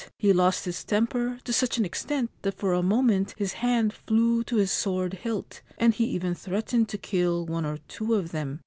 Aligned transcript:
He 0.17 0.33
lost 0.33 0.65
his 0.65 0.83
temper 0.83 1.37
to 1.43 1.53
such 1.53 1.77
an 1.77 1.85
extent 1.85 2.31
that 2.41 2.55
for 2.57 2.73
a 2.73 2.81
moment 2.81 3.35
his 3.37 3.53
hand 3.53 3.93
flew 3.93 4.43
to 4.45 4.55
his 4.55 4.71
sword 4.71 5.13
hilt, 5.13 5.61
and 5.77 5.93
he 5.93 6.05
even 6.05 6.33
threatened 6.33 6.89
to 6.89 6.97
kill 6.97 7.45
one 7.45 7.67
or 7.67 7.77
two 7.87 8.15
of 8.15 8.31
them. 8.31 8.59